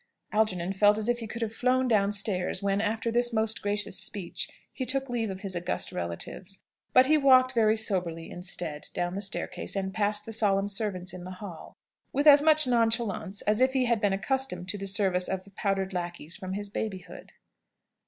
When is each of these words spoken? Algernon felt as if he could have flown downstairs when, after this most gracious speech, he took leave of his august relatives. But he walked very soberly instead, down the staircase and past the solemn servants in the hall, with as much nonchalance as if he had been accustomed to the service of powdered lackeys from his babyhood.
Algernon 0.31 0.73
felt 0.73 0.97
as 0.97 1.07
if 1.07 1.19
he 1.19 1.27
could 1.27 1.43
have 1.43 1.53
flown 1.53 1.87
downstairs 1.87 2.63
when, 2.63 2.81
after 2.81 3.11
this 3.11 3.31
most 3.31 3.61
gracious 3.61 3.99
speech, 3.99 4.49
he 4.73 4.83
took 4.83 5.07
leave 5.11 5.29
of 5.29 5.41
his 5.41 5.55
august 5.55 5.91
relatives. 5.91 6.57
But 6.91 7.05
he 7.05 7.19
walked 7.19 7.53
very 7.53 7.75
soberly 7.75 8.31
instead, 8.31 8.87
down 8.95 9.13
the 9.13 9.21
staircase 9.21 9.75
and 9.75 9.93
past 9.93 10.25
the 10.25 10.33
solemn 10.33 10.69
servants 10.69 11.13
in 11.13 11.23
the 11.23 11.33
hall, 11.37 11.77
with 12.11 12.25
as 12.25 12.41
much 12.41 12.65
nonchalance 12.65 13.43
as 13.43 13.61
if 13.61 13.73
he 13.73 13.85
had 13.85 14.01
been 14.01 14.09
accustomed 14.11 14.67
to 14.69 14.77
the 14.79 14.87
service 14.87 15.27
of 15.27 15.47
powdered 15.53 15.93
lackeys 15.93 16.35
from 16.35 16.53
his 16.53 16.71
babyhood. 16.71 17.33